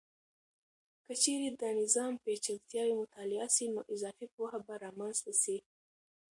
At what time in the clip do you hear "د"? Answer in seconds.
1.61-1.63